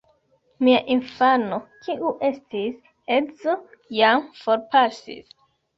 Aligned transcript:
Mia 0.67 0.79
infano, 0.95 1.59
kiu 1.85 2.15
estis 2.31 2.81
edzo, 3.21 3.57
jam 4.01 4.29
forpasis. 4.45 5.35